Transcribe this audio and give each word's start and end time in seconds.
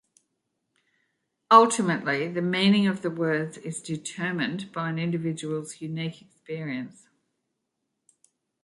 Ultimately, 1.51 2.27
the 2.27 2.41
meaning 2.41 2.87
of 2.87 3.03
the 3.03 3.11
words 3.11 3.59
is 3.59 3.83
determined 3.83 4.71
by 4.71 4.89
an 4.89 4.97
individuals 4.97 5.79
unique 5.79 6.23
experience. 6.23 7.07